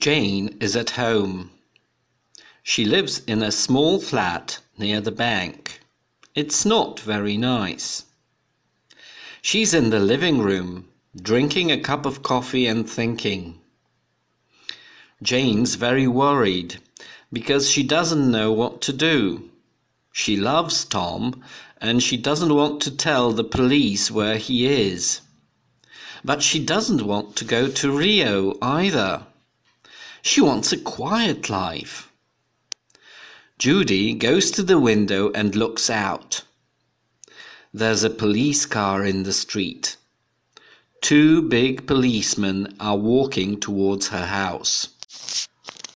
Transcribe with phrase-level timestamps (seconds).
[0.00, 1.50] Jane is at home.
[2.62, 5.80] She lives in a small flat near the bank.
[6.34, 8.04] It's not very nice.
[9.42, 13.60] She's in the living room, drinking a cup of coffee and thinking.
[15.22, 16.78] Jane's very worried
[17.30, 19.50] because she doesn't know what to do.
[20.12, 21.44] She loves Tom
[21.78, 25.20] and she doesn't want to tell the police where he is.
[26.24, 29.26] But she doesn't want to go to Rio either.
[30.22, 32.10] She wants a quiet life.
[33.58, 36.42] Judy goes to the window and looks out.
[37.72, 39.96] There's a police car in the street.
[41.00, 45.48] Two big policemen are walking towards her house.